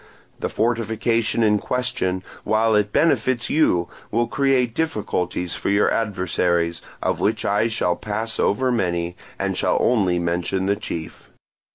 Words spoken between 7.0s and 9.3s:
of which I shall pass over many,